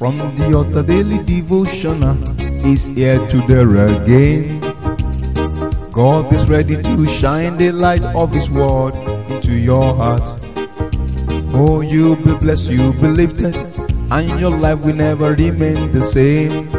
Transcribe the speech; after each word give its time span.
From 0.00 0.16
the 0.16 0.54
altar 0.56 0.82
daily 0.82 1.22
devotional 1.24 2.16
is 2.66 2.86
here 2.86 3.18
to 3.28 3.36
there 3.46 3.68
again. 3.84 4.58
God 5.92 6.32
is 6.32 6.48
ready 6.48 6.80
to 6.82 7.06
shine 7.06 7.58
the 7.58 7.70
light 7.70 8.06
of 8.06 8.32
His 8.32 8.50
word 8.50 8.94
into 9.28 9.52
your 9.52 9.94
heart. 9.94 10.22
Oh, 11.52 11.82
you'll 11.82 12.16
be 12.16 12.32
blessed, 12.36 12.70
you'll 12.70 12.94
be 12.94 13.08
lifted, 13.08 13.54
and 14.10 14.40
your 14.40 14.56
life 14.56 14.78
will 14.80 14.94
never 14.96 15.34
remain 15.34 15.92
the 15.92 16.02
same. 16.02 16.70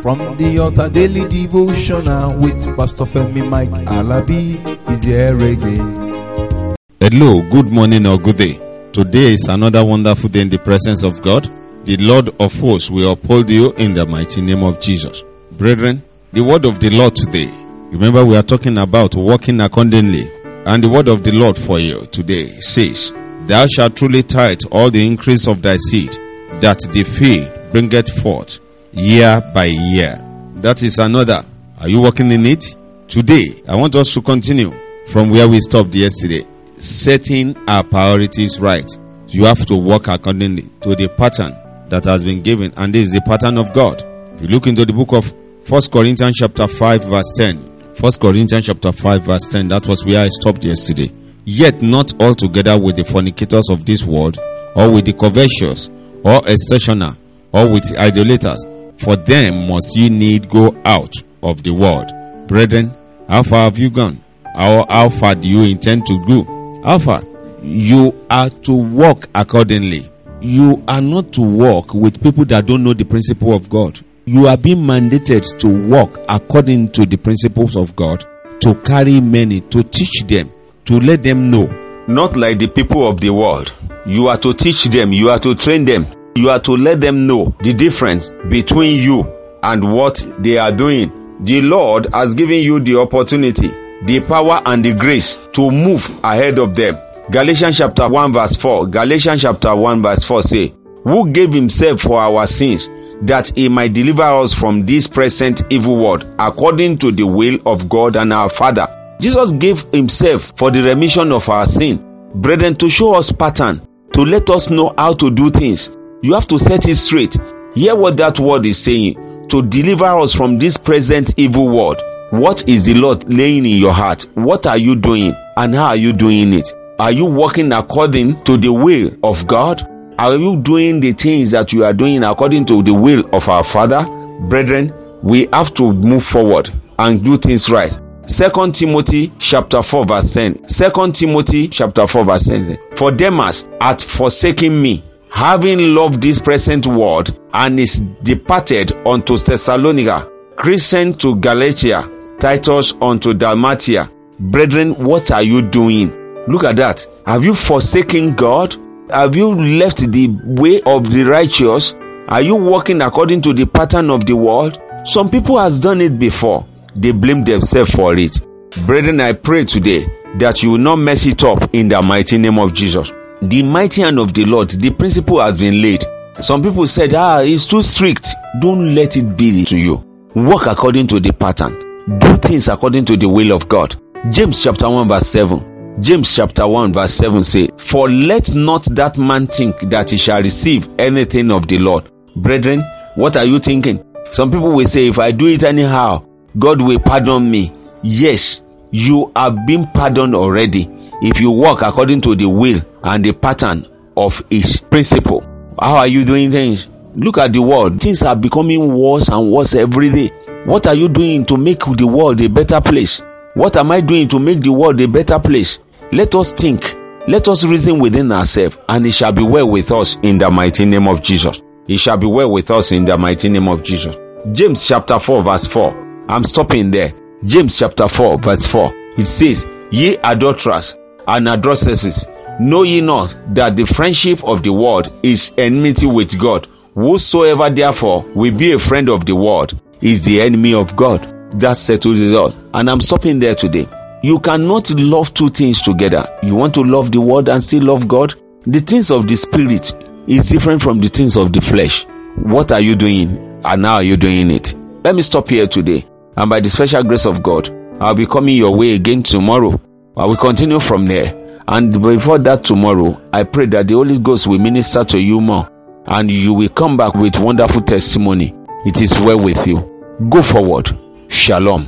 From 0.00 0.20
the 0.36 0.60
altar 0.60 0.88
daily 0.88 1.28
devotional 1.28 2.38
with 2.38 2.62
Pastor 2.76 3.02
Femi 3.04 3.48
Mike 3.48 3.70
Alabi 3.90 4.62
is 4.92 5.02
here 5.02 5.34
again. 5.34 6.76
Hello, 7.00 7.42
good 7.50 7.66
morning 7.66 8.06
or 8.06 8.16
good 8.16 8.36
day. 8.36 8.60
Today 8.92 9.34
is 9.34 9.48
another 9.48 9.84
wonderful 9.84 10.28
day 10.28 10.42
in 10.42 10.50
the 10.50 10.58
presence 10.58 11.02
of 11.02 11.20
God. 11.20 11.50
The 11.84 11.96
Lord 11.96 12.28
of 12.38 12.54
hosts 12.60 12.92
will 12.92 13.10
uphold 13.10 13.50
you 13.50 13.72
in 13.72 13.92
the 13.92 14.06
mighty 14.06 14.40
name 14.40 14.62
of 14.62 14.80
Jesus. 14.80 15.24
Brethren, 15.50 16.00
the 16.32 16.40
word 16.40 16.64
of 16.64 16.78
the 16.78 16.90
Lord 16.90 17.16
today. 17.16 17.50
Remember 17.90 18.24
we 18.24 18.36
are 18.36 18.42
talking 18.44 18.78
about 18.78 19.16
walking 19.16 19.60
accordingly. 19.60 20.30
And 20.64 20.84
the 20.84 20.88
word 20.88 21.08
of 21.08 21.24
the 21.24 21.32
Lord 21.32 21.58
for 21.58 21.80
you 21.80 22.06
today 22.06 22.60
says, 22.60 23.12
Thou 23.48 23.66
shalt 23.66 23.96
truly 23.96 24.22
tithe 24.22 24.60
all 24.70 24.92
the 24.92 25.04
increase 25.04 25.48
of 25.48 25.60
thy 25.60 25.76
seed, 25.76 26.12
that 26.60 26.78
the 26.92 27.02
field 27.02 27.50
bringeth 27.72 28.10
forth 28.22 28.60
year 28.92 29.42
by 29.52 29.64
year. 29.64 30.24
That 30.54 30.84
is 30.84 31.00
another. 31.00 31.44
Are 31.80 31.88
you 31.88 32.00
walking 32.00 32.30
in 32.30 32.46
it? 32.46 32.76
Today, 33.08 33.60
I 33.66 33.74
want 33.74 33.96
us 33.96 34.14
to 34.14 34.22
continue 34.22 34.72
from 35.08 35.30
where 35.30 35.48
we 35.48 35.58
stopped 35.60 35.96
yesterday. 35.96 36.46
Setting 36.78 37.56
our 37.68 37.82
priorities 37.82 38.60
right. 38.60 38.88
You 39.26 39.46
have 39.46 39.66
to 39.66 39.74
work 39.74 40.06
accordingly 40.06 40.68
to 40.82 40.94
the 40.94 41.08
pattern 41.08 41.56
that 41.92 42.06
has 42.06 42.24
been 42.24 42.40
given, 42.40 42.72
and 42.78 42.94
this 42.94 43.08
is 43.08 43.12
the 43.12 43.20
pattern 43.20 43.58
of 43.58 43.70
God. 43.74 44.02
If 44.34 44.40
you 44.40 44.48
look 44.48 44.66
into 44.66 44.86
the 44.86 44.94
book 44.94 45.12
of 45.12 45.34
First 45.64 45.92
Corinthians 45.92 46.36
chapter 46.38 46.66
5 46.66 47.04
verse 47.04 47.30
10. 47.36 47.94
First 47.94 48.18
Corinthians 48.18 48.64
chapter 48.64 48.92
5 48.92 49.22
verse 49.22 49.46
10, 49.48 49.68
that 49.68 49.86
was 49.86 50.02
where 50.02 50.24
I 50.24 50.28
stopped 50.30 50.64
yesterday. 50.64 51.12
Yet 51.44 51.82
not 51.82 52.18
altogether 52.18 52.78
with 52.80 52.96
the 52.96 53.04
fornicators 53.04 53.68
of 53.68 53.84
this 53.84 54.04
world, 54.04 54.38
or 54.74 54.90
with 54.90 55.04
the 55.04 55.12
covetous, 55.12 55.90
or 56.24 56.40
extortioner, 56.48 57.14
or 57.52 57.68
with 57.68 57.86
the 57.90 57.98
idolaters, 57.98 58.64
for 58.96 59.14
them 59.14 59.68
must 59.68 59.94
ye 59.94 60.08
need 60.08 60.48
go 60.48 60.74
out 60.86 61.12
of 61.42 61.62
the 61.62 61.72
world. 61.72 62.10
Brethren, 62.48 62.90
how 63.28 63.42
far 63.42 63.64
have 63.64 63.78
you 63.78 63.90
gone? 63.90 64.24
How, 64.54 64.86
how 64.88 65.10
far 65.10 65.34
do 65.34 65.46
you 65.46 65.60
intend 65.70 66.06
to 66.06 66.24
go? 66.26 66.80
How 66.82 66.98
far? 66.98 67.22
You 67.62 68.18
are 68.30 68.48
to 68.48 68.72
walk 68.72 69.28
accordingly. 69.34 70.08
You 70.44 70.82
are 70.88 71.00
not 71.00 71.32
to 71.34 71.40
walk 71.40 71.94
with 71.94 72.20
people 72.20 72.44
that 72.46 72.66
don't 72.66 72.82
know 72.82 72.94
the 72.94 73.04
principle 73.04 73.52
of 73.54 73.70
God. 73.70 74.00
You 74.24 74.48
are 74.48 74.56
being 74.56 74.78
mandated 74.78 75.56
to 75.60 75.88
walk 75.88 76.18
according 76.28 76.88
to 76.92 77.06
the 77.06 77.16
principles 77.16 77.76
of 77.76 77.94
God, 77.94 78.24
to 78.58 78.74
carry 78.74 79.20
many, 79.20 79.60
to 79.60 79.84
teach 79.84 80.24
them, 80.26 80.50
to 80.86 80.98
let 80.98 81.22
them 81.22 81.48
know. 81.48 81.66
Not 82.08 82.36
like 82.36 82.58
the 82.58 82.66
people 82.66 83.08
of 83.08 83.20
the 83.20 83.30
world. 83.30 83.72
You 84.04 84.26
are 84.26 84.38
to 84.38 84.52
teach 84.52 84.82
them, 84.86 85.12
you 85.12 85.30
are 85.30 85.38
to 85.38 85.54
train 85.54 85.84
them, 85.84 86.04
you 86.34 86.50
are 86.50 86.58
to 86.58 86.76
let 86.76 87.00
them 87.00 87.28
know 87.28 87.54
the 87.60 87.72
difference 87.72 88.32
between 88.48 89.00
you 89.00 89.22
and 89.62 89.94
what 89.94 90.26
they 90.40 90.58
are 90.58 90.72
doing. 90.72 91.36
The 91.44 91.60
Lord 91.60 92.08
has 92.12 92.34
given 92.34 92.64
you 92.64 92.80
the 92.80 92.98
opportunity, 92.98 93.68
the 94.06 94.18
power 94.26 94.60
and 94.66 94.84
the 94.84 94.92
grace 94.94 95.38
to 95.52 95.70
move 95.70 96.10
ahead 96.24 96.58
of 96.58 96.74
them. 96.74 96.98
Galatians 97.32 97.78
chapter 97.78 98.10
1 98.10 98.34
verse 98.34 98.56
4. 98.56 98.88
Galatians 98.88 99.40
chapter 99.40 99.74
1 99.74 100.02
verse 100.02 100.22
4 100.22 100.42
say, 100.42 100.74
Who 101.04 101.30
gave 101.30 101.50
himself 101.50 102.00
for 102.00 102.20
our 102.20 102.46
sins, 102.46 102.90
that 103.22 103.52
he 103.54 103.70
might 103.70 103.94
deliver 103.94 104.22
us 104.22 104.52
from 104.52 104.84
this 104.84 105.08
present 105.08 105.62
evil 105.72 105.96
world, 105.96 106.30
according 106.38 106.98
to 106.98 107.10
the 107.10 107.26
will 107.26 107.58
of 107.64 107.88
God 107.88 108.16
and 108.16 108.34
our 108.34 108.50
Father. 108.50 109.16
Jesus 109.18 109.50
gave 109.52 109.80
himself 109.92 110.52
for 110.58 110.70
the 110.70 110.82
remission 110.82 111.32
of 111.32 111.48
our 111.48 111.64
sin. 111.64 112.04
Brethren, 112.34 112.76
to 112.76 112.90
show 112.90 113.14
us 113.14 113.32
pattern, 113.32 113.80
to 114.12 114.26
let 114.26 114.50
us 114.50 114.68
know 114.68 114.92
how 114.98 115.14
to 115.14 115.30
do 115.30 115.50
things. 115.50 115.90
You 116.20 116.34
have 116.34 116.48
to 116.48 116.58
set 116.58 116.86
it 116.86 116.96
straight. 116.96 117.38
Hear 117.74 117.96
what 117.96 118.18
that 118.18 118.38
word 118.38 118.66
is 118.66 118.76
saying. 118.76 119.48
To 119.48 119.62
deliver 119.62 120.04
us 120.04 120.34
from 120.34 120.58
this 120.58 120.76
present 120.76 121.38
evil 121.38 121.74
world. 121.74 122.02
What 122.28 122.68
is 122.68 122.84
the 122.84 122.92
Lord 122.92 123.32
laying 123.32 123.64
in 123.64 123.78
your 123.78 123.94
heart? 123.94 124.26
What 124.34 124.66
are 124.66 124.76
you 124.76 124.96
doing? 124.96 125.34
And 125.56 125.74
how 125.74 125.86
are 125.86 125.96
you 125.96 126.12
doing 126.12 126.52
it? 126.52 126.70
Are 127.02 127.10
you 127.10 127.24
walking 127.24 127.72
according 127.72 128.44
to 128.44 128.56
the 128.56 128.72
will 128.72 129.10
of 129.24 129.48
God? 129.48 129.82
Are 130.20 130.36
you 130.36 130.58
doing 130.58 131.00
the 131.00 131.10
things 131.10 131.50
that 131.50 131.72
you 131.72 131.84
are 131.84 131.92
doing 131.92 132.22
according 132.22 132.66
to 132.66 132.80
the 132.80 132.94
will 132.94 133.28
of 133.34 133.48
our 133.48 133.64
Father? 133.64 134.06
Brethren, 134.42 134.92
we 135.20 135.48
have 135.52 135.74
to 135.74 135.92
move 135.92 136.22
forward 136.22 136.70
and 137.00 137.24
do 137.24 137.38
things 137.38 137.68
right. 137.68 137.98
Second 138.26 138.76
Timothy 138.76 139.32
chapter 139.40 139.82
4 139.82 140.06
verse 140.06 140.30
10. 140.30 140.68
Second 140.68 141.16
Timothy 141.16 141.66
chapter 141.66 142.06
4 142.06 142.24
verse 142.24 142.46
10. 142.46 142.78
For 142.94 143.10
Demas 143.10 143.66
hath 143.80 144.04
forsaken 144.04 144.80
me, 144.80 145.02
having 145.28 145.96
loved 145.96 146.22
this 146.22 146.38
present 146.38 146.86
world, 146.86 147.36
and 147.52 147.80
is 147.80 147.98
departed 148.22 148.92
unto 149.04 149.36
Thessalonica, 149.36 150.30
Crescens 150.54 151.18
to 151.18 151.34
Galatia, 151.34 152.08
Titus 152.38 152.94
unto 153.02 153.34
Dalmatia. 153.34 154.08
Brethren, 154.38 155.04
what 155.04 155.32
are 155.32 155.42
you 155.42 155.62
doing? 155.62 156.21
Look 156.48 156.64
at 156.64 156.76
that. 156.76 157.06
Have 157.24 157.44
you 157.44 157.54
forsaken 157.54 158.34
God? 158.34 158.76
Have 159.10 159.36
you 159.36 159.54
left 159.54 159.98
the 160.10 160.28
way 160.44 160.80
of 160.82 161.10
the 161.10 161.22
righteous? 161.24 161.94
Are 162.28 162.42
you 162.42 162.56
walking 162.56 163.00
according 163.00 163.42
to 163.42 163.52
the 163.52 163.66
pattern 163.66 164.10
of 164.10 164.26
the 164.26 164.34
world? 164.34 164.80
Some 165.04 165.30
people 165.30 165.58
has 165.58 165.80
done 165.80 166.00
it 166.00 166.18
before. 166.18 166.66
They 166.94 167.12
blame 167.12 167.44
themselves 167.44 167.90
for 167.94 168.16
it. 168.16 168.40
Brethren, 168.86 169.20
I 169.20 169.32
pray 169.32 169.64
today 169.64 170.06
that 170.38 170.62
you 170.62 170.70
will 170.72 170.78
not 170.78 170.96
mess 170.96 171.26
it 171.26 171.44
up 171.44 171.74
in 171.74 171.88
the 171.88 172.00
mighty 172.02 172.38
name 172.38 172.58
of 172.58 172.72
Jesus. 172.72 173.12
The 173.42 173.62
mighty 173.62 174.02
hand 174.02 174.18
of 174.18 174.32
the 174.32 174.44
Lord, 174.44 174.70
the 174.70 174.90
principle 174.90 175.40
has 175.42 175.58
been 175.58 175.82
laid. 175.82 176.04
Some 176.40 176.62
people 176.62 176.86
said, 176.86 177.12
ah, 177.14 177.40
it's 177.40 177.66
too 177.66 177.82
strict. 177.82 178.28
Don't 178.60 178.94
let 178.94 179.16
it 179.16 179.36
be 179.36 179.64
to 179.66 179.76
you. 179.76 180.04
Walk 180.34 180.66
according 180.66 181.08
to 181.08 181.20
the 181.20 181.32
pattern. 181.32 181.78
Do 182.18 182.36
things 182.36 182.68
according 182.68 183.04
to 183.06 183.16
the 183.16 183.28
will 183.28 183.52
of 183.52 183.68
God. 183.68 183.94
James 184.30 184.62
chapter 184.62 184.88
1 184.88 185.08
verse 185.08 185.26
7. 185.26 185.71
James 186.00 186.34
chapter 186.34 186.66
1 186.66 186.92
verse 186.92 187.12
7 187.14 187.44
say, 187.44 187.68
For 187.76 188.08
let 188.08 188.54
not 188.54 188.84
that 188.96 189.18
man 189.18 189.46
think 189.46 189.78
that 189.90 190.10
he 190.10 190.16
shall 190.16 190.42
receive 190.42 190.88
anything 190.98 191.52
of 191.52 191.68
the 191.68 191.78
Lord. 191.78 192.10
Brethren, 192.34 192.80
what 193.14 193.36
are 193.36 193.44
you 193.44 193.58
thinking? 193.58 194.02
Some 194.30 194.50
people 194.50 194.74
will 194.74 194.86
say, 194.88 195.08
if 195.08 195.18
I 195.18 195.32
do 195.32 195.46
it 195.46 195.62
anyhow, 195.64 196.24
God 196.58 196.80
will 196.80 196.98
pardon 196.98 197.50
me. 197.50 197.72
Yes, 198.02 198.62
you 198.90 199.32
have 199.36 199.66
been 199.66 199.86
pardoned 199.86 200.34
already 200.34 200.88
if 201.20 201.40
you 201.40 201.50
walk 201.50 201.82
according 201.82 202.22
to 202.22 202.34
the 202.34 202.48
will 202.48 202.80
and 203.04 203.24
the 203.24 203.32
pattern 203.32 203.86
of 204.16 204.42
his 204.50 204.78
principle. 204.80 205.42
How 205.78 205.96
are 205.96 206.06
you 206.06 206.24
doing 206.24 206.50
things? 206.50 206.88
Look 207.14 207.36
at 207.36 207.52
the 207.52 207.60
world. 207.60 208.00
Things 208.00 208.22
are 208.22 208.34
becoming 208.36 208.94
worse 208.94 209.28
and 209.28 209.52
worse 209.52 209.74
every 209.74 210.10
day. 210.10 210.28
What 210.64 210.86
are 210.86 210.94
you 210.94 211.08
doing 211.10 211.44
to 211.46 211.58
make 211.58 211.80
the 211.80 212.06
world 212.06 212.40
a 212.40 212.48
better 212.48 212.80
place? 212.80 213.22
What 213.54 213.76
am 213.76 213.90
I 213.90 214.00
doing 214.00 214.28
to 214.28 214.38
make 214.38 214.62
the 214.62 214.72
world 214.72 214.98
a 215.02 215.06
better 215.06 215.38
place? 215.38 215.78
Let 216.10 216.34
us 216.34 216.52
think. 216.52 216.96
Let 217.28 217.48
us 217.48 217.64
reason 217.64 217.98
within 217.98 218.32
ourselves, 218.32 218.78
and 218.88 219.06
it 219.06 219.10
shall 219.10 219.32
be 219.32 219.42
well 219.42 219.70
with 219.70 219.92
us 219.92 220.16
in 220.22 220.38
the 220.38 220.50
mighty 220.50 220.86
name 220.86 221.06
of 221.06 221.22
Jesus. 221.22 221.60
It 221.86 221.98
shall 221.98 222.16
be 222.16 222.26
well 222.26 222.50
with 222.50 222.70
us 222.70 222.92
in 222.92 223.04
the 223.04 223.18
mighty 223.18 223.50
name 223.50 223.68
of 223.68 223.82
Jesus. 223.82 224.16
James 224.52 224.88
chapter 224.88 225.18
4, 225.18 225.42
verse 225.42 225.66
4. 225.66 226.24
I'm 226.30 226.44
stopping 226.44 226.90
there. 226.92 227.12
James 227.44 227.78
chapter 227.78 228.08
4, 228.08 228.38
verse 228.38 228.66
4. 228.66 228.90
It 229.18 229.28
says, 229.28 229.68
Ye 229.90 230.16
adulterers 230.16 230.94
and 231.28 231.46
adulteresses, 231.46 232.26
know 232.58 232.84
ye 232.84 233.02
not 233.02 233.36
that 233.48 233.76
the 233.76 233.84
friendship 233.84 234.42
of 234.44 234.62
the 234.62 234.72
world 234.72 235.12
is 235.22 235.52
enmity 235.58 236.06
with 236.06 236.38
God? 236.38 236.68
Whosoever 236.94 237.68
therefore 237.68 238.22
will 238.34 238.56
be 238.56 238.72
a 238.72 238.78
friend 238.78 239.10
of 239.10 239.26
the 239.26 239.36
world 239.36 239.78
is 240.00 240.24
the 240.24 240.40
enemy 240.40 240.72
of 240.72 240.96
God 240.96 241.31
that 241.58 241.76
settles 241.76 242.20
it 242.20 242.34
all. 242.34 242.54
And 242.74 242.90
I'm 242.90 243.00
stopping 243.00 243.38
there 243.38 243.54
today. 243.54 243.88
You 244.22 244.38
cannot 244.38 244.90
love 244.90 245.34
two 245.34 245.48
things 245.48 245.82
together. 245.82 246.38
You 246.42 246.54
want 246.54 246.74
to 246.74 246.82
love 246.82 247.10
the 247.10 247.20
world 247.20 247.48
and 247.48 247.62
still 247.62 247.82
love 247.84 248.06
God? 248.06 248.34
The 248.66 248.80
things 248.80 249.10
of 249.10 249.26
the 249.26 249.36
spirit 249.36 249.92
is 250.28 250.48
different 250.48 250.82
from 250.82 251.00
the 251.00 251.08
things 251.08 251.36
of 251.36 251.52
the 251.52 251.60
flesh. 251.60 252.04
What 252.36 252.70
are 252.72 252.80
you 252.80 252.94
doing 252.94 253.60
and 253.64 253.84
how 253.84 253.94
are 253.94 254.02
you 254.02 254.16
doing 254.16 254.50
it? 254.50 254.74
Let 255.04 255.14
me 255.14 255.22
stop 255.22 255.48
here 255.48 255.66
today. 255.66 256.06
And 256.36 256.48
by 256.48 256.60
the 256.60 256.68
special 256.68 257.02
grace 257.02 257.26
of 257.26 257.42
God, 257.42 257.68
I'll 258.00 258.14
be 258.14 258.26
coming 258.26 258.56
your 258.56 258.76
way 258.76 258.94
again 258.94 259.22
tomorrow. 259.22 259.80
I 260.16 260.26
will 260.26 260.36
continue 260.36 260.78
from 260.80 261.06
there. 261.06 261.60
And 261.66 261.92
before 262.00 262.38
that 262.38 262.64
tomorrow, 262.64 263.20
I 263.32 263.44
pray 263.44 263.66
that 263.66 263.88
the 263.88 263.94
Holy 263.94 264.18
Ghost 264.18 264.46
will 264.46 264.58
minister 264.58 265.04
to 265.04 265.18
you 265.18 265.40
more 265.40 265.68
and 266.06 266.30
you 266.30 266.54
will 266.54 266.68
come 266.68 266.96
back 266.96 267.14
with 267.14 267.38
wonderful 267.38 267.82
testimony. 267.82 268.54
It 268.84 269.00
is 269.00 269.18
well 269.20 269.38
with 269.38 269.66
you. 269.66 270.16
Go 270.28 270.42
forward. 270.42 270.90
Shalom. 271.32 271.86